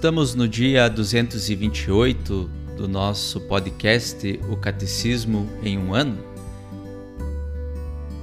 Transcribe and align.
Estamos 0.00 0.34
no 0.34 0.48
dia 0.48 0.88
228 0.88 2.50
do 2.74 2.88
nosso 2.88 3.38
podcast 3.38 4.40
O 4.48 4.56
Catecismo 4.56 5.46
em 5.62 5.76
um 5.76 5.92
ano. 5.92 6.18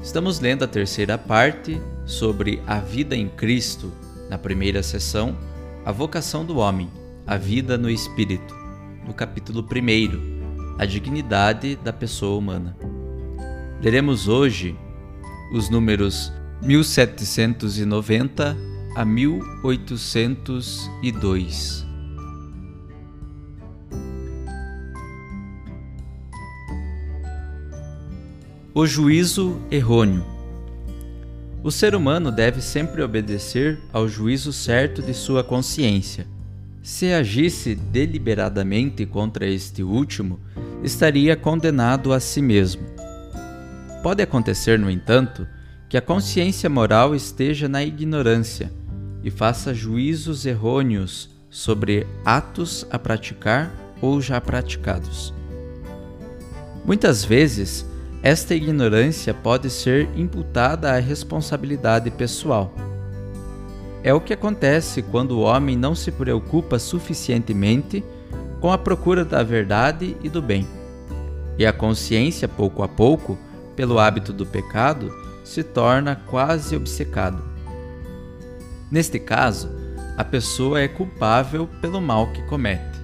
Estamos 0.01 0.39
lendo 0.39 0.63
a 0.63 0.67
terceira 0.67 1.19
parte 1.19 1.79
sobre 2.03 2.59
a 2.65 2.79
vida 2.79 3.15
em 3.15 3.29
Cristo, 3.29 3.93
na 4.27 4.39
primeira 4.39 4.81
sessão, 4.81 5.37
a 5.85 5.91
vocação 5.91 6.43
do 6.43 6.57
homem, 6.57 6.89
a 7.27 7.37
vida 7.37 7.77
no 7.77 7.91
Espírito, 7.91 8.55
no 9.05 9.13
capítulo 9.13 9.61
1, 9.61 10.77
a 10.79 10.85
dignidade 10.87 11.75
da 11.75 11.93
pessoa 11.93 12.39
humana. 12.39 12.75
Leremos 13.79 14.27
hoje 14.27 14.75
os 15.53 15.69
números 15.69 16.33
1790 16.63 18.66
a 18.97 19.05
1802. 19.05 21.85
O 28.73 28.85
juízo 28.87 29.61
errôneo. 29.69 30.25
O 31.63 31.69
ser 31.69 31.93
humano 31.93 32.31
deve 32.31 32.59
sempre 32.59 33.03
obedecer 33.03 33.79
ao 33.93 34.09
juízo 34.09 34.51
certo 34.51 35.03
de 35.03 35.13
sua 35.13 35.43
consciência. 35.43 36.25
Se 36.81 37.13
agisse 37.13 37.75
deliberadamente 37.75 39.05
contra 39.05 39.45
este 39.45 39.83
último, 39.83 40.39
estaria 40.83 41.35
condenado 41.35 42.11
a 42.11 42.19
si 42.19 42.41
mesmo. 42.41 42.81
Pode 44.01 44.23
acontecer, 44.23 44.79
no 44.79 44.89
entanto, 44.89 45.47
que 45.87 45.97
a 45.97 46.01
consciência 46.01 46.67
moral 46.67 47.13
esteja 47.13 47.69
na 47.69 47.83
ignorância 47.83 48.71
e 49.23 49.29
faça 49.29 49.73
juízos 49.73 50.45
errôneos 50.45 51.29
sobre 51.49 52.05
atos 52.23 52.85
a 52.91 52.99
praticar 52.99 53.71
ou 54.01 54.21
já 54.21 54.39
praticados. 54.39 55.33
Muitas 56.85 57.25
vezes, 57.25 57.85
esta 58.21 58.55
ignorância 58.55 59.33
pode 59.33 59.69
ser 59.69 60.09
imputada 60.15 60.91
à 60.91 60.99
responsabilidade 60.99 62.09
pessoal. 62.11 62.73
É 64.03 64.13
o 64.13 64.21
que 64.21 64.33
acontece 64.33 65.01
quando 65.01 65.31
o 65.31 65.41
homem 65.41 65.75
não 65.75 65.93
se 65.93 66.11
preocupa 66.11 66.79
suficientemente 66.79 68.03
com 68.59 68.71
a 68.71 68.77
procura 68.77 69.25
da 69.25 69.43
verdade 69.43 70.15
e 70.23 70.29
do 70.29 70.41
bem. 70.41 70.67
E 71.57 71.65
a 71.65 71.73
consciência, 71.73 72.47
pouco 72.47 72.83
a 72.83 72.87
pouco, 72.87 73.37
pelo 73.75 73.99
hábito 73.99 74.31
do 74.31 74.45
pecado, 74.45 75.11
se 75.43 75.63
torna 75.63 76.15
quase 76.15 76.75
obcecado. 76.75 77.56
Neste 78.91 79.19
caso, 79.19 79.69
a 80.17 80.23
pessoa 80.23 80.79
é 80.79 80.87
culpável 80.87 81.67
pelo 81.81 82.01
mal 82.01 82.31
que 82.31 82.41
comete. 82.43 82.97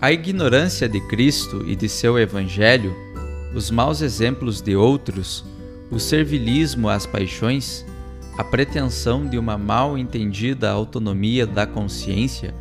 A 0.00 0.12
ignorância 0.12 0.88
de 0.88 1.00
Cristo 1.08 1.64
e 1.66 1.74
de 1.74 1.88
seu 1.88 2.18
Evangelho 2.18 2.94
os 3.54 3.70
maus 3.70 4.02
exemplos 4.02 4.60
de 4.60 4.76
outros, 4.76 5.44
o 5.90 5.98
servilismo 5.98 6.88
às 6.88 7.06
paixões, 7.06 7.84
a 8.36 8.44
pretensão 8.44 9.26
de 9.26 9.38
uma 9.38 9.56
mal 9.56 9.96
entendida 9.96 10.70
autonomia 10.70 11.46
da 11.46 11.66
consciência, 11.66 12.54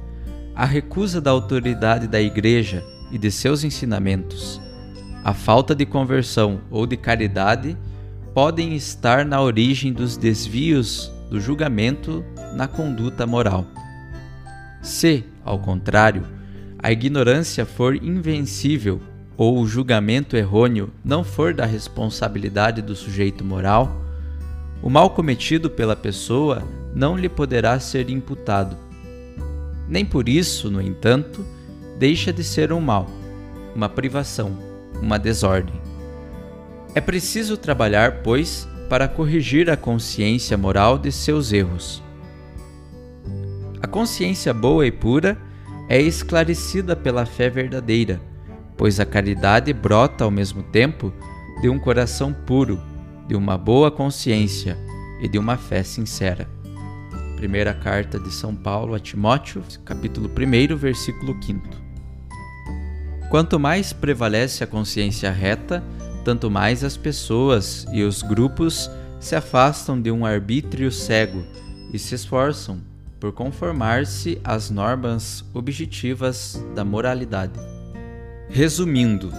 a 0.56 0.66
recusa 0.66 1.19
da 1.22 1.29
autoridade 1.29 2.07
da 2.07 2.22
Igreja 2.22 2.83
e 3.11 3.17
de 3.17 3.29
seus 3.29 3.63
ensinamentos, 3.63 4.61
a 5.23 5.33
falta 5.33 5.75
de 5.75 5.85
conversão 5.85 6.61
ou 6.72 6.88
de 6.88 6.95
caridade 6.95 7.77
podem 8.33 8.75
estar 8.75 9.25
na 9.25 9.41
origem 9.41 9.91
dos 9.91 10.16
desvios 10.16 11.11
do 11.29 11.39
julgamento 11.39 12.23
na 12.53 12.67
conduta 12.67 13.25
moral. 13.25 13.65
Se, 14.81 15.25
ao 15.43 15.59
contrário, 15.59 16.23
a 16.79 16.91
ignorância 16.91 17.65
for 17.65 17.95
invencível 17.95 19.01
ou 19.35 19.59
o 19.59 19.67
julgamento 19.67 20.35
errôneo 20.35 20.91
não 21.03 21.23
for 21.23 21.53
da 21.53 21.65
responsabilidade 21.65 22.81
do 22.81 22.95
sujeito 22.95 23.43
moral, 23.43 24.01
o 24.81 24.89
mal 24.89 25.09
cometido 25.09 25.69
pela 25.69 25.95
pessoa 25.95 26.63
não 26.93 27.15
lhe 27.17 27.29
poderá 27.29 27.79
ser 27.79 28.09
imputado. 28.09 28.77
Nem 29.88 30.05
por 30.05 30.27
isso, 30.27 30.69
no 30.69 30.81
entanto, 30.81 31.45
deixa 31.97 32.31
de 32.33 32.44
ser 32.44 32.71
um 32.71 32.81
mal, 32.81 33.07
uma 33.75 33.89
privação, 33.89 34.57
uma 35.01 35.17
desordem. 35.17 35.79
É 36.95 37.01
preciso 37.01 37.57
trabalhar, 37.57 38.23
pois, 38.23 38.67
para 38.90 39.08
corrigir 39.08 39.70
a 39.70 39.78
consciência 39.78 40.58
moral 40.58 40.98
de 40.98 41.12
seus 41.12 41.52
erros. 41.52 42.03
A 43.81 43.88
consciência 43.88 44.53
boa 44.53 44.86
e 44.86 44.92
pura 44.92 45.38
é 45.90 46.02
esclarecida 46.02 46.96
pela 46.96 47.25
fé 47.25 47.50
verdadeira 47.50 48.20
pois 48.78 49.00
a 49.00 49.06
caridade 49.06 49.74
brota 49.74 50.24
ao 50.24 50.31
mesmo 50.31 50.62
tempo 50.62 51.12
de 51.59 51.68
um 51.68 51.80
coração 51.80 52.31
puro, 52.31 52.80
de 53.28 53.36
uma 53.36 53.58
boa 53.58 53.90
consciência 53.90 54.78
e 55.19 55.28
de 55.28 55.40
uma 55.40 55.58
fé 55.58 55.81
sincera. 55.81 56.48
Primeira 57.36 57.74
carta 57.74 58.19
de 58.19 58.31
São 58.31 58.56
Paulo 58.56 58.94
a 58.94 59.00
Timóteo, 59.00 59.64
capítulo 59.84 60.30
1, 60.30 60.75
versículo 60.78 61.36
5. 61.44 61.62
Quanto 63.30 63.59
mais 63.59 63.92
prevalece 63.92 64.64
a 64.64 64.68
consciência 64.68 65.31
reta, 65.31 65.84
tanto 66.27 66.51
mais 66.51 66.83
as 66.83 66.97
pessoas 66.97 67.88
e 67.89 68.03
os 68.03 68.21
grupos 68.21 68.91
se 69.17 69.33
afastam 69.33 70.01
de 70.01 70.11
um 70.11 70.25
arbítrio 70.25 70.91
cego 70.91 71.41
e 71.93 71.97
se 71.97 72.15
esforçam 72.15 72.81
por 73.17 73.31
conformar-se 73.31 74.38
às 74.43 74.69
normas 74.69 75.45
objetivas 75.53 76.62
da 76.75 76.83
moralidade. 76.83 77.57
Resumindo, 78.50 79.31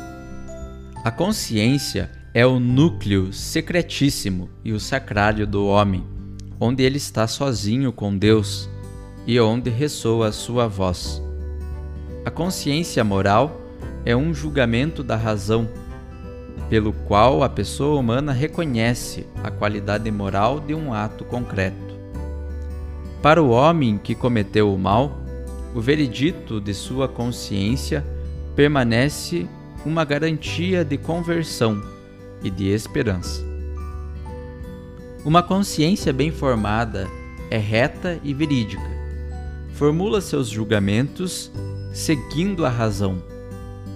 a 1.05 1.11
consciência 1.11 2.11
é 2.33 2.47
o 2.47 2.59
núcleo 2.59 3.35
secretíssimo 3.35 4.49
e 4.65 4.73
o 4.73 4.81
sacrário 4.81 5.47
do 5.47 5.67
homem, 5.67 6.07
onde 6.59 6.83
ele 6.83 6.97
está 6.97 7.27
sozinho 7.27 7.93
com 7.93 8.17
Deus 8.17 8.67
e 9.27 9.39
onde 9.39 9.69
ressoa 9.69 10.29
a 10.29 10.33
sua 10.33 10.67
voz. 10.67 11.23
A 12.25 12.31
consciência 12.31 13.05
moral 13.05 13.61
é 14.07 14.17
um 14.17 14.33
julgamento 14.33 15.03
da 15.03 15.17
razão, 15.17 15.69
pelo 16.69 16.93
qual 16.93 17.43
a 17.43 17.49
pessoa 17.49 17.99
humana 17.99 18.33
reconhece 18.33 19.27
a 19.43 19.51
qualidade 19.51 20.11
moral 20.11 20.61
de 20.61 20.75
um 20.75 20.93
ato 20.93 21.25
concreto. 21.25 21.97
Para 23.23 23.43
o 23.43 23.51
homem 23.51 23.99
que 23.99 24.15
cometeu 24.15 24.73
o 24.73 24.79
mal, 24.79 25.19
o 25.75 25.81
veredito 25.81 26.61
de 26.61 26.73
sua 26.73 27.09
consciência 27.09 28.05
permanece 28.55 29.47
uma 29.85 30.05
garantia 30.05 30.85
de 30.85 30.97
conversão 30.97 31.81
e 32.43 32.51
de 32.51 32.69
esperança. 32.69 33.43
Uma 35.25 35.43
consciência 35.43 36.13
bem 36.13 36.31
formada 36.31 37.07
é 37.51 37.59
reta 37.59 38.19
e 38.23 38.33
verídica. 38.33 38.89
Formula 39.75 40.21
seus 40.21 40.49
julgamentos 40.49 41.51
seguindo 41.93 42.65
a 42.65 42.69
razão, 42.69 43.23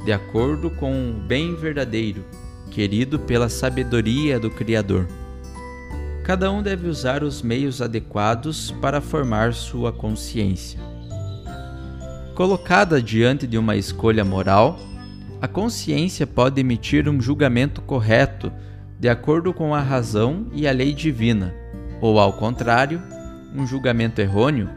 de 0.05 0.13
acordo 0.13 0.71
com 0.71 1.11
o 1.11 1.13
bem 1.13 1.55
verdadeiro, 1.55 2.25
querido 2.73 3.19
pela 3.19 3.51
sabedoria 3.51 4.41
do 4.41 4.51
Criador. 4.51 5.07
cada 6.25 6.51
um 6.51 6.63
deve 6.63 6.89
usar 6.89 7.23
os 7.23 7.43
meios 7.43 7.83
adequados 7.83 8.71
para 8.81 9.01
formar 9.01 9.53
sua 9.53 9.93
consciência. 9.93 10.81
Colocada 12.35 13.03
diante 13.03 13.47
de 13.47 13.59
uma 13.59 13.77
escolha 13.77 14.25
moral, 14.25 14.79
a 15.41 15.49
consciência 15.49 16.27
pode 16.27 16.61
emitir 16.61 17.09
um 17.09 17.21
julgamento 17.21 17.83
correto 17.83 18.51
de 18.99 19.09
acordo 19.09 19.53
com 19.53 19.75
a 19.75 19.81
razão 19.81 20.47
e 20.53 20.67
a 20.67 20.73
lei 20.73 20.95
divina, 20.95 21.53
ou 22.01 22.19
ao 22.19 22.33
contrário, 22.33 23.03
um 23.55 23.67
julgamento 23.67 24.21
errôneo 24.21 24.71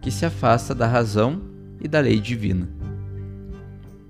que 0.00 0.10
se 0.10 0.24
afasta 0.24 0.74
da 0.74 0.86
razão 0.86 1.42
e 1.80 1.88
da 1.88 1.98
lei 2.00 2.20
divina. 2.20 2.81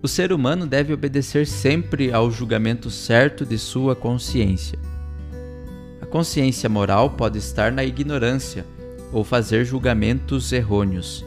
O 0.02 0.08
ser 0.08 0.32
humano 0.32 0.66
deve 0.66 0.92
obedecer 0.92 1.46
sempre 1.46 2.12
ao 2.12 2.28
julgamento 2.28 2.90
certo 2.90 3.46
de 3.46 3.56
sua 3.56 3.94
consciência. 3.94 4.76
A 6.00 6.06
consciência 6.06 6.68
moral 6.68 7.10
pode 7.10 7.38
estar 7.38 7.70
na 7.70 7.84
ignorância 7.84 8.66
ou 9.12 9.22
fazer 9.22 9.64
julgamentos 9.64 10.50
errôneos. 10.50 11.24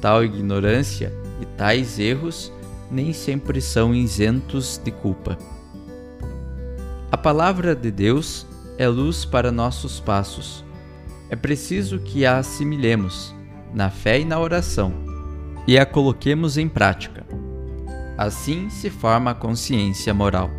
Tal 0.00 0.24
ignorância 0.24 1.12
e 1.40 1.46
tais 1.56 2.00
erros 2.00 2.52
nem 2.90 3.12
sempre 3.12 3.60
são 3.60 3.94
isentos 3.94 4.76
de 4.82 4.90
culpa. 4.90 5.38
A 7.12 7.16
palavra 7.16 7.76
de 7.76 7.92
Deus 7.92 8.44
é 8.76 8.88
luz 8.88 9.24
para 9.24 9.52
nossos 9.52 10.00
passos. 10.00 10.64
É 11.28 11.36
preciso 11.36 12.00
que 12.00 12.26
a 12.26 12.38
assimilemos 12.38 13.32
na 13.72 13.88
fé 13.88 14.18
e 14.18 14.24
na 14.24 14.40
oração 14.40 14.92
e 15.64 15.78
a 15.78 15.86
coloquemos 15.86 16.58
em 16.58 16.68
prática. 16.68 17.24
Assim 18.20 18.68
se 18.68 18.90
forma 18.90 19.30
a 19.30 19.34
consciência 19.34 20.12
moral. 20.12 20.50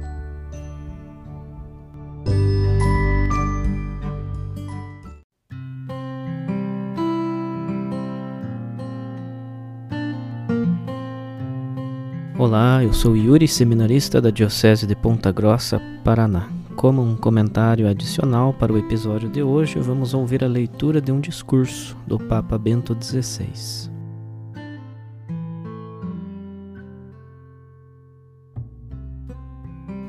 Olá, 12.36 12.84
eu 12.84 12.92
sou 12.94 13.16
Yuri, 13.16 13.48
seminarista 13.48 14.20
da 14.20 14.32
Diocese 14.32 14.88
de 14.88 14.96
Ponta 14.96 15.32
Grossa, 15.32 15.80
Paraná. 16.04 16.50
Como 16.76 17.04
um 17.04 17.16
comentário 17.16 17.88
adicional 17.88 18.56
para 18.56 18.74
o 18.74 18.78
episódio 18.80 19.30
de 19.30 19.44
hoje, 19.44 19.78
vamos 19.78 20.16
ouvir 20.16 20.44
a 20.44 20.48
leitura 20.48 21.00
de 21.00 21.12
um 21.12 21.20
discurso 21.20 21.96
do 22.08 22.18
Papa 22.18 22.58
Bento 22.58 22.98
XVI. 23.00 23.91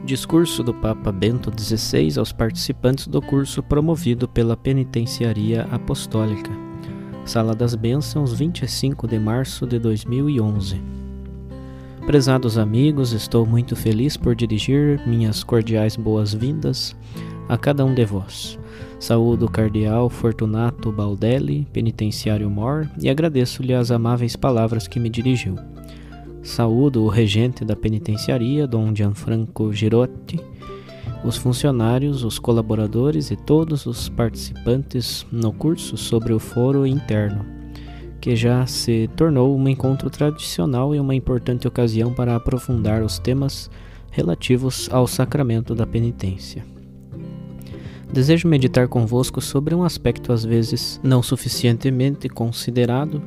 Discurso 0.04 0.64
do 0.64 0.74
Papa 0.74 1.12
Bento 1.12 1.52
XVI 1.56 2.18
aos 2.18 2.32
participantes 2.32 3.06
do 3.06 3.22
curso 3.22 3.62
promovido 3.62 4.26
pela 4.26 4.56
Penitenciaria 4.56 5.68
Apostólica. 5.70 6.50
Sala 7.24 7.54
das 7.54 7.76
Bênçãos, 7.76 8.32
25 8.32 9.06
de 9.06 9.16
março 9.20 9.64
de 9.64 9.78
2011. 9.78 10.82
Prezados 12.04 12.58
amigos, 12.58 13.12
estou 13.12 13.46
muito 13.46 13.76
feliz 13.76 14.16
por 14.16 14.34
dirigir 14.34 15.00
minhas 15.06 15.44
cordiais 15.44 15.94
boas-vindas 15.94 16.96
a 17.48 17.56
cada 17.56 17.84
um 17.84 17.94
de 17.94 18.04
vós. 18.04 18.58
Saúdo 18.98 19.46
o 19.46 19.50
cardeal 19.50 20.10
Fortunato 20.10 20.90
Baldelli, 20.90 21.68
penitenciário 21.72 22.50
Mor, 22.50 22.90
e 23.00 23.08
agradeço-lhe 23.08 23.72
as 23.72 23.92
amáveis 23.92 24.34
palavras 24.34 24.88
que 24.88 24.98
me 24.98 25.08
dirigiu. 25.08 25.54
Saúdo 26.42 27.04
o 27.04 27.08
regente 27.08 27.64
da 27.64 27.76
penitenciaria, 27.76 28.66
Dom 28.66 28.94
Gianfranco 28.94 29.72
Girotti, 29.72 30.40
os 31.24 31.36
funcionários, 31.36 32.24
os 32.24 32.38
colaboradores 32.38 33.30
e 33.30 33.36
todos 33.36 33.86
os 33.86 34.08
participantes 34.08 35.24
no 35.30 35.52
curso 35.52 35.96
sobre 35.96 36.32
o 36.32 36.40
foro 36.40 36.84
interno, 36.84 37.46
que 38.20 38.34
já 38.34 38.66
se 38.66 39.08
tornou 39.16 39.56
um 39.56 39.68
encontro 39.68 40.10
tradicional 40.10 40.94
e 40.94 40.98
uma 41.00 41.14
importante 41.14 41.68
ocasião 41.68 42.12
para 42.12 42.34
aprofundar 42.34 43.02
os 43.02 43.20
temas 43.20 43.70
relativos 44.10 44.88
ao 44.92 45.06
sacramento 45.06 45.74
da 45.76 45.86
penitência. 45.86 46.71
Desejo 48.12 48.46
meditar 48.46 48.88
convosco 48.88 49.40
sobre 49.40 49.74
um 49.74 49.82
aspecto 49.82 50.34
às 50.34 50.44
vezes 50.44 51.00
não 51.02 51.22
suficientemente 51.22 52.28
considerado, 52.28 53.22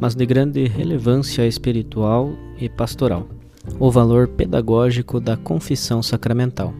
mas 0.00 0.14
de 0.14 0.24
grande 0.24 0.66
relevância 0.66 1.46
espiritual 1.46 2.32
e 2.58 2.66
pastoral: 2.66 3.28
o 3.78 3.90
valor 3.90 4.28
pedagógico 4.28 5.20
da 5.20 5.36
confissão 5.36 6.02
sacramental. 6.02 6.72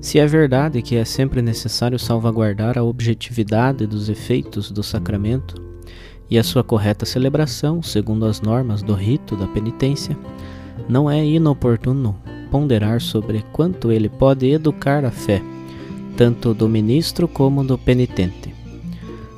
Se 0.00 0.18
é 0.18 0.26
verdade 0.26 0.82
que 0.82 0.96
é 0.96 1.04
sempre 1.04 1.40
necessário 1.40 1.98
salvaguardar 1.98 2.76
a 2.76 2.82
objetividade 2.82 3.86
dos 3.86 4.08
efeitos 4.08 4.72
do 4.72 4.82
sacramento 4.82 5.62
e 6.28 6.38
a 6.38 6.42
sua 6.42 6.64
correta 6.64 7.06
celebração, 7.06 7.82
segundo 7.82 8.24
as 8.24 8.40
normas 8.40 8.82
do 8.82 8.94
rito 8.94 9.36
da 9.36 9.46
penitência, 9.46 10.18
não 10.88 11.08
é 11.08 11.24
inoportuno 11.24 12.18
ponderar 12.50 13.00
sobre 13.00 13.44
quanto 13.52 13.92
ele 13.92 14.08
pode 14.08 14.50
educar 14.50 15.04
a 15.04 15.10
fé 15.12 15.40
tanto 16.16 16.52
do 16.52 16.68
ministro 16.68 17.26
como 17.26 17.64
do 17.64 17.78
penitente. 17.78 18.54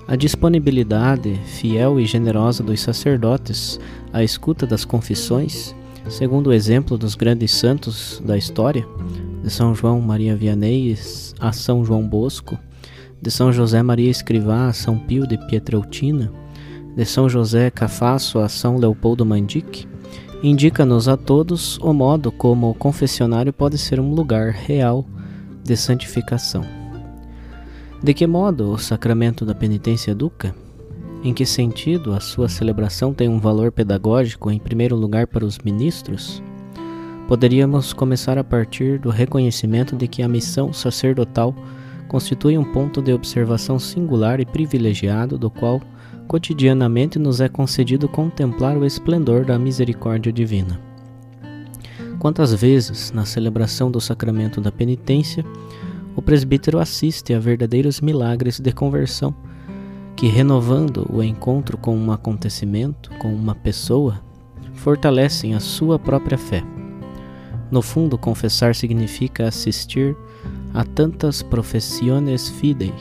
A 0.06 0.16
disponibilidade 0.16 1.40
fiel 1.44 1.98
e 1.98 2.04
generosa 2.04 2.62
dos 2.62 2.80
sacerdotes 2.80 3.78
à 4.12 4.22
escuta 4.22 4.66
das 4.66 4.84
confissões, 4.84 5.74
segundo 6.08 6.48
o 6.48 6.52
exemplo 6.52 6.98
dos 6.98 7.14
grandes 7.14 7.52
santos 7.52 8.22
da 8.24 8.36
história, 8.36 8.86
de 9.42 9.50
São 9.50 9.74
João 9.74 10.00
Maria 10.00 10.36
Vianney 10.36 10.96
a 11.40 11.52
São 11.52 11.84
João 11.84 12.06
Bosco, 12.06 12.58
de 13.20 13.30
São 13.30 13.52
José 13.52 13.82
Maria 13.82 14.10
Escrivá 14.10 14.68
a 14.68 14.72
São 14.72 14.98
Pio 14.98 15.26
de 15.26 15.38
Pietreutina, 15.46 16.32
de 16.96 17.04
São 17.04 17.28
José 17.28 17.70
Cafasso 17.70 18.38
a 18.38 18.48
São 18.48 18.76
Leopoldo 18.76 19.24
Mandique, 19.24 19.86
indica-nos 20.42 21.08
a 21.08 21.16
todos 21.16 21.78
o 21.78 21.92
modo 21.92 22.30
como 22.30 22.68
o 22.68 22.74
confessionário 22.74 23.52
pode 23.52 23.78
ser 23.78 24.00
um 24.00 24.12
lugar 24.12 24.50
real 24.50 25.06
de 25.62 25.76
santificação. 25.76 26.64
De 28.02 28.12
que 28.12 28.26
modo 28.26 28.72
o 28.72 28.78
sacramento 28.78 29.44
da 29.44 29.54
penitência 29.54 30.10
educa? 30.10 30.54
Em 31.22 31.32
que 31.32 31.46
sentido 31.46 32.12
a 32.12 32.20
sua 32.20 32.48
celebração 32.48 33.14
tem 33.14 33.28
um 33.28 33.38
valor 33.38 33.70
pedagógico, 33.70 34.50
em 34.50 34.58
primeiro 34.58 34.96
lugar, 34.96 35.28
para 35.28 35.44
os 35.44 35.58
ministros? 35.58 36.42
Poderíamos 37.28 37.92
começar 37.92 38.36
a 38.36 38.44
partir 38.44 38.98
do 38.98 39.08
reconhecimento 39.08 39.94
de 39.94 40.08
que 40.08 40.22
a 40.22 40.28
missão 40.28 40.72
sacerdotal 40.72 41.54
constitui 42.08 42.58
um 42.58 42.64
ponto 42.64 43.00
de 43.00 43.12
observação 43.12 43.78
singular 43.78 44.40
e 44.40 44.44
privilegiado, 44.44 45.38
do 45.38 45.48
qual 45.48 45.80
cotidianamente 46.26 47.18
nos 47.18 47.40
é 47.40 47.48
concedido 47.48 48.08
contemplar 48.08 48.76
o 48.76 48.84
esplendor 48.84 49.44
da 49.44 49.58
misericórdia 49.58 50.32
divina. 50.32 50.91
Quantas 52.22 52.54
vezes, 52.54 53.10
na 53.10 53.24
celebração 53.24 53.90
do 53.90 54.00
sacramento 54.00 54.60
da 54.60 54.70
penitência, 54.70 55.44
o 56.14 56.22
presbítero 56.22 56.78
assiste 56.78 57.34
a 57.34 57.40
verdadeiros 57.40 58.00
milagres 58.00 58.60
de 58.60 58.70
conversão, 58.70 59.34
que, 60.14 60.28
renovando 60.28 61.04
o 61.12 61.20
encontro 61.20 61.76
com 61.76 61.96
um 61.96 62.12
acontecimento, 62.12 63.10
com 63.18 63.34
uma 63.34 63.56
pessoa, 63.56 64.20
fortalecem 64.72 65.56
a 65.56 65.58
sua 65.58 65.98
própria 65.98 66.38
fé. 66.38 66.62
No 67.72 67.82
fundo, 67.82 68.16
confessar 68.16 68.76
significa 68.76 69.48
assistir 69.48 70.16
a 70.72 70.84
tantas 70.84 71.42
professiones 71.42 72.48
fidei, 72.48 72.94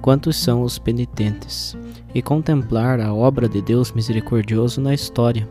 quantos 0.00 0.36
são 0.36 0.62
os 0.62 0.78
penitentes, 0.78 1.76
e 2.14 2.22
contemplar 2.22 3.00
a 3.00 3.12
obra 3.12 3.48
de 3.48 3.60
Deus 3.60 3.90
misericordioso 3.90 4.80
na 4.80 4.94
história 4.94 5.48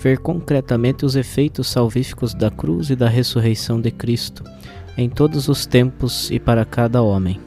ver 0.00 0.18
concretamente 0.18 1.04
os 1.04 1.14
efeitos 1.14 1.68
salvíficos 1.68 2.32
da 2.32 2.50
cruz 2.50 2.88
e 2.88 2.96
da 2.96 3.08
ressurreição 3.08 3.80
de 3.80 3.90
Cristo 3.90 4.42
em 4.96 5.08
todos 5.08 5.48
os 5.48 5.66
tempos 5.66 6.30
e 6.30 6.40
para 6.40 6.64
cada 6.64 7.02
homem. 7.02 7.38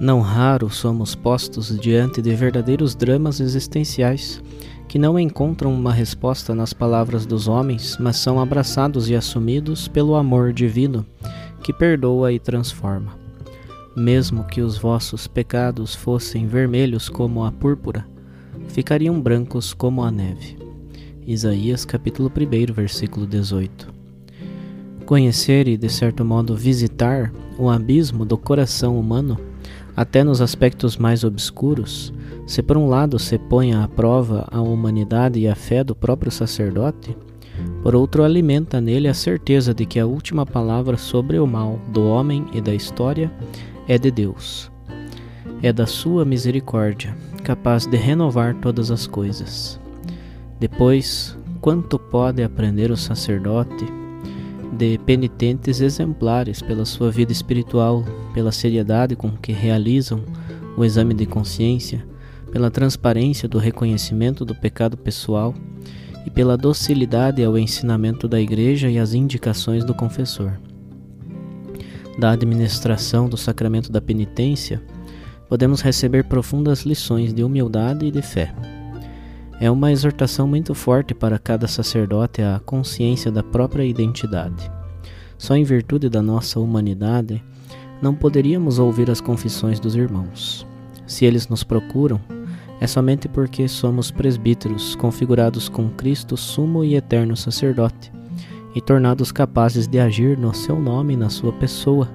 Não 0.00 0.20
raro 0.20 0.68
somos 0.70 1.14
postos 1.14 1.78
diante 1.78 2.20
de 2.20 2.34
verdadeiros 2.34 2.94
dramas 2.94 3.40
existenciais 3.40 4.42
que 4.88 4.98
não 4.98 5.18
encontram 5.18 5.72
uma 5.72 5.92
resposta 5.92 6.54
nas 6.54 6.72
palavras 6.72 7.24
dos 7.26 7.48
homens, 7.48 7.96
mas 7.98 8.16
são 8.16 8.40
abraçados 8.40 9.08
e 9.08 9.14
assumidos 9.14 9.88
pelo 9.88 10.14
amor 10.14 10.52
divino 10.52 11.06
que 11.62 11.72
perdoa 11.72 12.32
e 12.32 12.38
transforma. 12.38 13.18
Mesmo 13.96 14.44
que 14.44 14.60
os 14.60 14.76
vossos 14.76 15.26
pecados 15.26 15.94
fossem 15.94 16.46
vermelhos 16.46 17.08
como 17.08 17.44
a 17.44 17.52
púrpura, 17.52 18.06
ficariam 18.68 19.20
brancos 19.20 19.72
como 19.72 20.02
a 20.02 20.10
neve. 20.10 20.73
Isaías 21.26 21.86
capítulo 21.86 22.30
1, 22.30 22.74
versículo 22.74 23.26
18. 23.26 23.88
Conhecer 25.06 25.66
e, 25.66 25.76
de 25.76 25.88
certo 25.88 26.22
modo, 26.22 26.54
visitar 26.54 27.32
o 27.58 27.70
abismo 27.70 28.26
do 28.26 28.36
coração 28.36 28.98
humano, 28.98 29.38
até 29.96 30.22
nos 30.22 30.42
aspectos 30.42 30.98
mais 30.98 31.24
obscuros, 31.24 32.12
se 32.46 32.62
por 32.62 32.76
um 32.76 32.88
lado 32.88 33.18
se 33.18 33.38
põe 33.38 33.72
à 33.72 33.88
prova 33.88 34.46
a 34.50 34.60
humanidade 34.60 35.40
e 35.40 35.48
a 35.48 35.54
fé 35.54 35.82
do 35.82 35.94
próprio 35.94 36.30
sacerdote, 36.30 37.16
por 37.82 37.94
outro 37.94 38.22
alimenta 38.22 38.78
nele 38.78 39.08
a 39.08 39.14
certeza 39.14 39.72
de 39.72 39.86
que 39.86 39.98
a 39.98 40.06
última 40.06 40.44
palavra 40.44 40.98
sobre 40.98 41.38
o 41.38 41.46
mal 41.46 41.80
do 41.88 42.04
homem 42.06 42.44
e 42.52 42.60
da 42.60 42.74
história 42.74 43.32
é 43.88 43.96
de 43.96 44.10
Deus. 44.10 44.70
é 45.62 45.72
da 45.72 45.86
sua 45.86 46.26
misericórdia, 46.26 47.16
capaz 47.42 47.86
de 47.86 47.96
renovar 47.96 48.54
todas 48.56 48.90
as 48.90 49.06
coisas. 49.06 49.80
Depois, 50.58 51.36
quanto 51.60 51.98
pode 51.98 52.42
aprender 52.42 52.90
o 52.90 52.96
sacerdote 52.96 53.84
de 54.76 54.98
penitentes 54.98 55.80
exemplares 55.80 56.60
pela 56.60 56.84
sua 56.84 57.10
vida 57.10 57.32
espiritual, 57.32 58.04
pela 58.32 58.52
seriedade 58.52 59.14
com 59.14 59.30
que 59.30 59.52
realizam 59.52 60.22
o 60.76 60.84
exame 60.84 61.14
de 61.14 61.26
consciência, 61.26 62.04
pela 62.50 62.70
transparência 62.70 63.48
do 63.48 63.58
reconhecimento 63.58 64.44
do 64.44 64.54
pecado 64.54 64.96
pessoal 64.96 65.54
e 66.26 66.30
pela 66.30 66.56
docilidade 66.56 67.42
ao 67.42 67.58
ensinamento 67.58 68.26
da 68.26 68.40
Igreja 68.40 68.90
e 68.90 68.98
às 68.98 69.14
indicações 69.14 69.84
do 69.84 69.94
confessor. 69.94 70.58
Da 72.18 72.30
administração 72.30 73.28
do 73.28 73.36
sacramento 73.36 73.90
da 73.90 74.00
penitência, 74.00 74.82
podemos 75.48 75.80
receber 75.80 76.24
profundas 76.24 76.82
lições 76.82 77.32
de 77.32 77.42
humildade 77.42 78.06
e 78.06 78.10
de 78.10 78.22
fé. 78.22 78.54
É 79.60 79.70
uma 79.70 79.92
exortação 79.92 80.46
muito 80.46 80.74
forte 80.74 81.14
para 81.14 81.38
cada 81.38 81.68
sacerdote 81.68 82.42
à 82.42 82.60
consciência 82.64 83.30
da 83.30 83.42
própria 83.42 83.84
identidade. 83.84 84.70
Só 85.38 85.54
em 85.54 85.64
virtude 85.64 86.08
da 86.08 86.20
nossa 86.20 86.58
humanidade 86.58 87.42
não 88.02 88.14
poderíamos 88.14 88.78
ouvir 88.78 89.10
as 89.10 89.20
confissões 89.20 89.78
dos 89.78 89.94
irmãos. 89.94 90.66
Se 91.06 91.24
eles 91.24 91.48
nos 91.48 91.62
procuram, 91.62 92.20
é 92.80 92.86
somente 92.86 93.28
porque 93.28 93.68
somos 93.68 94.10
presbíteros 94.10 94.94
configurados 94.96 95.68
com 95.68 95.88
Cristo, 95.90 96.36
sumo 96.36 96.84
e 96.84 96.96
eterno 96.96 97.36
sacerdote, 97.36 98.12
e 98.74 98.80
tornados 98.80 99.30
capazes 99.30 99.86
de 99.86 99.98
agir 100.00 100.36
no 100.36 100.52
seu 100.52 100.80
nome 100.80 101.14
e 101.14 101.16
na 101.16 101.30
sua 101.30 101.52
pessoa, 101.52 102.08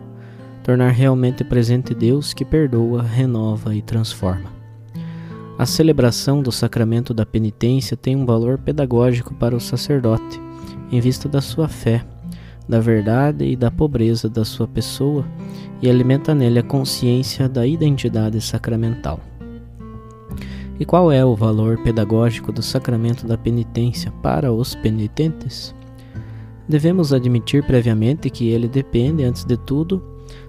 tornar 0.64 0.90
realmente 0.90 1.44
presente 1.44 1.96
Deus 1.96 2.34
que 2.34 2.44
perdoa, 2.44 3.02
renova 3.02 3.74
e 3.74 3.82
transforma. 3.82 4.59
A 5.60 5.66
celebração 5.66 6.42
do 6.42 6.54
sacramento 6.54 7.14
da 7.14 7.26
penitência 7.26 7.98
tem 7.98 8.16
um 8.16 8.26
valor 8.26 8.58
pedagógico 8.60 9.34
para 9.34 9.54
o 9.54 9.60
sacerdote, 9.60 10.40
em 10.90 11.02
vista 11.02 11.28
da 11.28 11.42
sua 11.42 11.68
fé, 11.68 12.02
da 12.66 12.80
verdade 12.80 13.44
e 13.44 13.58
da 13.58 13.70
pobreza 13.70 14.30
da 14.30 14.46
sua 14.46 14.66
pessoa, 14.66 15.26
e 15.82 15.90
alimenta 15.90 16.34
nele 16.34 16.60
a 16.60 16.64
consciência 16.64 17.50
da 17.50 17.68
identidade 17.68 18.40
sacramental. 18.40 19.20
E 20.80 20.86
qual 20.86 21.12
é 21.12 21.26
o 21.26 21.36
valor 21.36 21.84
pedagógico 21.84 22.54
do 22.54 22.62
sacramento 22.62 23.28
da 23.28 23.38
penitência 23.38 24.14
para 24.24 24.54
os 24.54 24.76
penitentes? 24.76 25.76
Devemos 26.70 27.12
admitir 27.12 27.66
previamente 27.66 28.30
que 28.30 28.48
ele 28.48 28.70
depende, 28.70 29.26
antes 29.26 29.44
de 29.44 29.58
tudo, 29.58 30.02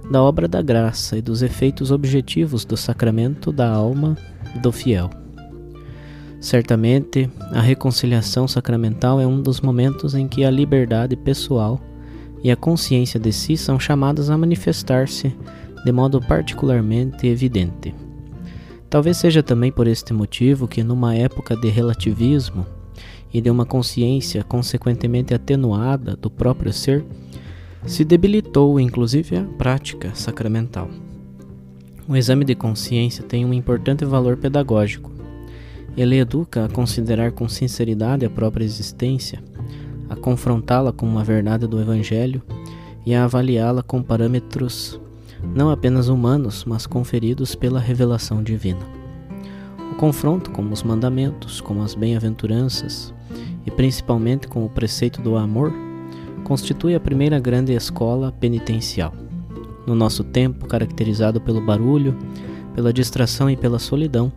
da 0.09 0.23
obra 0.23 0.47
da 0.47 0.63
graça 0.63 1.19
e 1.19 1.21
dos 1.21 1.43
efeitos 1.43 1.91
objetivos 1.91 2.65
do 2.65 2.77
sacramento 2.77 3.51
da 3.51 3.69
alma 3.69 4.17
do 4.57 4.73
fiel. 4.73 5.11
Certamente, 6.41 7.31
a 7.53 7.61
reconciliação 7.61 8.49
sacramental 8.49 9.21
é 9.21 9.27
um 9.27 9.43
dos 9.43 9.61
momentos 9.61 10.15
em 10.15 10.27
que 10.27 10.45
a 10.45 10.51
liberdade 10.51 11.15
pessoal 11.15 11.79
e 12.43 12.51
a 12.51 12.57
consciência 12.57 13.21
de 13.21 13.33
si 13.33 13.57
são 13.57 13.79
chamadas 13.79 14.31
a 14.31 14.39
manifestar-se 14.39 15.37
de 15.85 15.93
modo 15.93 16.21
particularmente 16.21 17.27
evidente. 17.27 17.95
Talvez 18.89 19.19
seja 19.19 19.43
também 19.43 19.71
por 19.71 19.87
este 19.87 20.13
motivo 20.13 20.67
que, 20.67 20.83
numa 20.83 21.15
época 21.15 21.55
de 21.57 21.69
relativismo 21.69 22.67
e 23.33 23.41
de 23.41 23.51
uma 23.51 23.65
consciência 23.65 24.43
consequentemente 24.43 25.33
atenuada 25.33 26.17
do 26.17 26.31
próprio 26.31 26.73
ser, 26.73 27.05
se 27.87 28.05
debilitou 28.05 28.81
inclusive 28.81 29.37
a 29.37 29.45
prática 29.45 30.11
sacramental. 30.15 30.89
O 32.11 32.17
exame 32.17 32.45
de 32.45 32.57
consciência 32.57 33.23
tem 33.23 33.45
um 33.45 33.55
importante 33.55 34.05
valor 34.05 34.37
pedagógico. 34.37 35.13
Ele 35.97 36.19
educa 36.19 36.65
a 36.65 36.69
considerar 36.69 37.31
com 37.31 37.49
sinceridade 37.49 38.27
a 38.27 38.31
própria 38.31 38.65
existência, 38.65 39.41
a 40.09 40.17
confrontá-la 40.17 40.93
com 40.93 41.07
uma 41.07 41.23
verdade 41.23 41.69
do 41.69 41.81
Evangelho 41.81 42.43
e 43.07 43.15
a 43.15 43.23
avaliá-la 43.23 43.81
com 43.85 44.03
parâmetros 44.03 45.01
não 45.55 45.71
apenas 45.71 46.09
humanos, 46.09 46.65
mas 46.65 46.85
conferidos 46.85 47.55
pela 47.55 47.79
revelação 47.79 48.43
divina. 48.43 48.85
O 49.93 49.95
confronto 49.95 50.51
com 50.51 50.69
os 50.69 50.83
mandamentos, 50.83 51.61
com 51.61 51.81
as 51.81 51.95
bem-aventuranças 51.95 53.15
e 53.65 53.71
principalmente 53.71 54.49
com 54.49 54.65
o 54.65 54.69
preceito 54.69 55.23
do 55.23 55.37
amor 55.37 55.73
constitui 56.43 56.97
a 56.97 57.01
primeira 57.01 57.39
grande 57.39 57.73
escola 57.73 58.33
penitencial. 58.33 59.15
No 59.87 59.95
nosso 59.95 60.23
tempo, 60.23 60.67
caracterizado 60.67 61.41
pelo 61.41 61.61
barulho, 61.61 62.17
pela 62.75 62.93
distração 62.93 63.51
e 63.51 63.57
pela 63.57 63.79
solidão, 63.79 64.33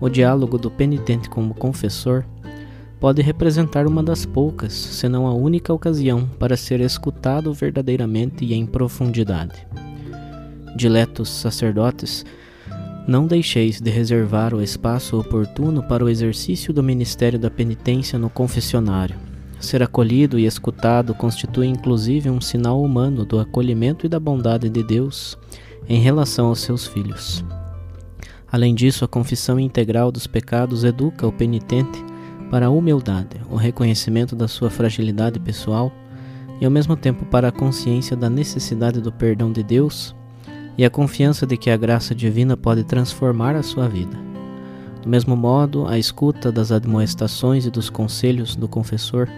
o 0.00 0.08
diálogo 0.08 0.58
do 0.58 0.70
penitente 0.70 1.28
com 1.28 1.46
o 1.46 1.54
confessor 1.54 2.24
pode 2.98 3.22
representar 3.22 3.86
uma 3.86 4.02
das 4.02 4.24
poucas, 4.24 4.72
se 4.72 5.08
não 5.08 5.26
a 5.26 5.34
única 5.34 5.72
ocasião 5.72 6.28
para 6.38 6.56
ser 6.56 6.80
escutado 6.80 7.52
verdadeiramente 7.52 8.44
e 8.44 8.54
em 8.54 8.66
profundidade. 8.66 9.66
Diletos 10.76 11.28
sacerdotes, 11.28 12.24
não 13.06 13.26
deixeis 13.26 13.80
de 13.80 13.90
reservar 13.90 14.52
o 14.52 14.62
espaço 14.62 15.18
oportuno 15.18 15.82
para 15.82 16.04
o 16.04 16.08
exercício 16.08 16.72
do 16.72 16.82
ministério 16.82 17.38
da 17.38 17.50
penitência 17.50 18.18
no 18.18 18.28
confessionário. 18.28 19.16
Ser 19.58 19.82
acolhido 19.82 20.38
e 20.38 20.46
escutado 20.46 21.14
constitui 21.14 21.66
inclusive 21.66 22.28
um 22.28 22.40
sinal 22.40 22.82
humano 22.82 23.24
do 23.24 23.38
acolhimento 23.40 24.06
e 24.06 24.08
da 24.08 24.20
bondade 24.20 24.68
de 24.68 24.82
Deus 24.82 25.38
em 25.88 26.00
relação 26.00 26.48
aos 26.48 26.60
seus 26.60 26.86
filhos. 26.86 27.44
Além 28.50 28.74
disso, 28.74 29.04
a 29.04 29.08
confissão 29.08 29.58
integral 29.58 30.12
dos 30.12 30.26
pecados 30.26 30.84
educa 30.84 31.26
o 31.26 31.32
penitente 31.32 32.04
para 32.50 32.66
a 32.66 32.70
humildade, 32.70 33.40
o 33.50 33.56
reconhecimento 33.56 34.36
da 34.36 34.46
sua 34.46 34.70
fragilidade 34.70 35.40
pessoal 35.40 35.92
e 36.60 36.64
ao 36.64 36.70
mesmo 36.70 36.96
tempo 36.96 37.24
para 37.26 37.48
a 37.48 37.52
consciência 37.52 38.16
da 38.16 38.30
necessidade 38.30 39.00
do 39.00 39.12
perdão 39.12 39.52
de 39.52 39.62
Deus 39.62 40.14
e 40.78 40.84
a 40.84 40.90
confiança 40.90 41.46
de 41.46 41.56
que 41.56 41.70
a 41.70 41.76
graça 41.76 42.14
divina 42.14 42.56
pode 42.56 42.84
transformar 42.84 43.56
a 43.56 43.62
sua 43.62 43.88
vida. 43.88 44.35
Do 45.06 45.10
mesmo 45.10 45.36
modo, 45.36 45.86
a 45.86 45.96
escuta 45.96 46.50
das 46.50 46.72
admoestações 46.72 47.64
e 47.64 47.70
dos 47.70 47.88
conselhos 47.88 48.56
do 48.56 48.66
confessor 48.66 49.28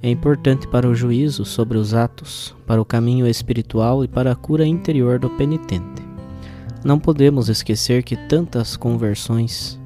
é 0.00 0.08
importante 0.08 0.68
para 0.68 0.88
o 0.88 0.94
juízo 0.94 1.44
sobre 1.44 1.76
os 1.76 1.92
atos, 1.92 2.54
para 2.64 2.80
o 2.80 2.84
caminho 2.84 3.26
espiritual 3.26 4.04
e 4.04 4.06
para 4.06 4.30
a 4.30 4.36
cura 4.36 4.64
interior 4.64 5.18
do 5.18 5.28
penitente. 5.30 6.04
Não 6.84 7.00
podemos 7.00 7.48
esquecer 7.48 8.04
que 8.04 8.14
tantas 8.28 8.76
conversões 8.76 9.76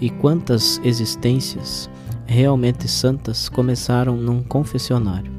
e 0.00 0.08
quantas 0.08 0.80
existências 0.84 1.90
realmente 2.24 2.86
santas 2.86 3.48
começaram 3.48 4.16
num 4.16 4.40
confessionário. 4.40 5.32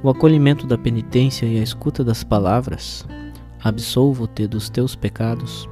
O 0.00 0.08
acolhimento 0.08 0.64
da 0.64 0.78
penitência 0.78 1.44
e 1.44 1.58
a 1.58 1.62
escuta 1.64 2.04
das 2.04 2.22
palavras, 2.22 3.04
absolvo-te 3.60 4.46
dos 4.46 4.70
teus 4.70 4.94
pecados, 4.94 5.68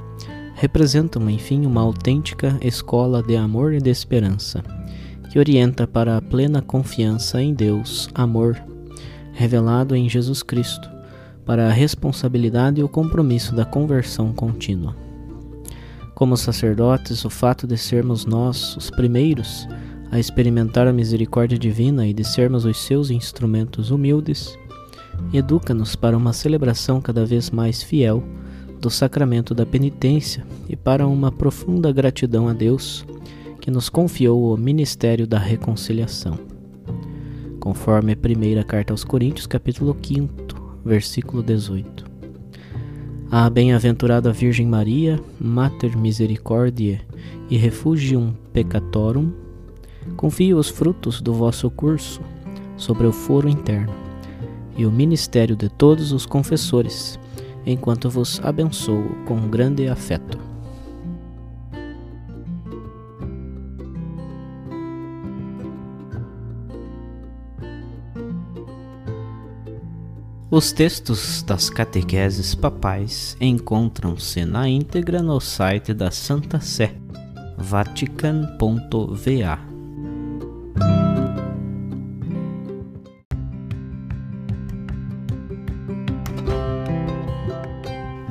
representam, 0.57 1.29
enfim, 1.29 1.67
uma 1.67 1.81
autêntica 1.81 2.57
escola 2.61 3.21
de 3.21 3.35
amor 3.35 3.73
e 3.73 3.79
de 3.79 3.91
esperança, 3.91 4.63
que 5.29 5.37
orienta 5.37 5.85
para 5.85 6.17
a 6.17 6.21
plena 6.21 6.63
confiança 6.63 7.39
em 7.39 7.53
Deus, 7.53 8.09
amor, 8.15 8.59
revelado 9.33 9.95
em 9.95 10.09
Jesus 10.09 10.41
Cristo, 10.41 10.89
para 11.45 11.67
a 11.67 11.71
responsabilidade 11.71 12.81
e 12.81 12.83
o 12.83 12.89
compromisso 12.89 13.55
da 13.55 13.65
conversão 13.65 14.33
contínua. 14.33 14.95
Como 16.15 16.35
sacerdotes, 16.35 17.23
o 17.23 17.29
fato 17.29 17.67
de 17.67 17.77
sermos 17.77 18.25
nós 18.25 18.75
os 18.75 18.89
primeiros 18.89 19.67
a 20.09 20.17
experimentar 20.17 20.87
a 20.87 20.93
misericórdia 20.93 21.59
divina 21.59 22.07
e 22.07 22.13
de 22.13 22.23
sermos 22.23 22.65
os 22.65 22.79
seus 22.79 23.11
instrumentos 23.11 23.91
humildes, 23.91 24.57
educa-nos 25.31 25.95
para 25.95 26.17
uma 26.17 26.33
celebração 26.33 26.99
cada 26.99 27.23
vez 27.27 27.51
mais 27.51 27.83
fiel 27.83 28.23
do 28.79 28.89
sacramento 28.89 29.53
da 29.53 29.65
penitência 29.65 30.45
e 30.69 30.75
para 30.75 31.07
uma 31.07 31.31
profunda 31.31 31.91
gratidão 31.91 32.47
a 32.47 32.53
Deus 32.53 33.05
que 33.59 33.71
nos 33.71 33.89
confiou 33.89 34.53
o 34.53 34.57
ministério 34.57 35.27
da 35.27 35.37
reconciliação. 35.37 36.39
Conforme 37.59 38.13
a 38.13 38.17
primeira 38.17 38.63
carta 38.63 38.93
aos 38.93 39.03
Coríntios, 39.03 39.47
capítulo 39.47 39.95
5, 40.01 40.79
versículo 40.85 41.43
18. 41.43 42.05
A 43.29 43.49
bem-aventurada 43.49 44.31
Virgem 44.31 44.65
Maria, 44.65 45.19
Mater 45.37 45.97
Misericordiae 45.97 47.01
e 47.49 47.57
Refugium 47.57 48.33
Peccatorum, 48.53 49.33
confie 50.15 50.53
os 50.53 50.69
frutos 50.69 51.19
do 51.19 51.33
vosso 51.33 51.69
curso 51.69 52.21
sobre 52.77 53.05
o 53.05 53.11
foro 53.11 53.49
interno 53.49 53.93
e 54.77 54.85
o 54.85 54.91
ministério 54.91 55.55
de 55.55 55.67
todos 55.67 56.13
os 56.13 56.25
confessores, 56.25 57.19
enquanto 57.67 58.09
vos 58.09 58.39
abençoo 58.43 59.03
com 59.27 59.49
grande 59.49 59.89
afeto. 59.89 60.39
Os 70.49 70.71
textos 70.71 71.43
das 71.43 71.69
catequeses 71.69 72.55
papais 72.55 73.35
encontram-se 73.39 74.45
na 74.45 74.69
íntegra 74.69 75.21
no 75.21 75.41
site 75.41 75.93
da 75.93 76.09
Santa 76.09 76.61
Sé, 76.61 76.95
vatican.va. 77.57 79.66